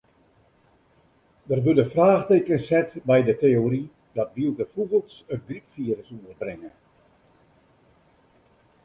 [1.49, 3.81] Der wurde fraachtekens set by de teory
[4.21, 6.71] dat wylde fûgels it grypfirus oerbringe.